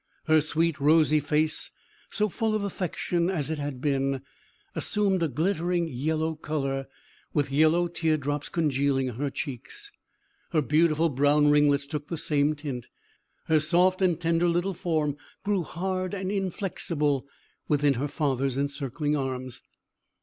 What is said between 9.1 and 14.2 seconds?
on her cheeks. Her beautiful brown ringlets took the same tint. Her soft and